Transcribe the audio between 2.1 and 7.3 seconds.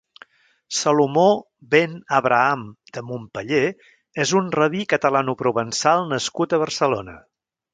Abraham de Montpeller és un rabí catalano-provençal nascut a Barcelona.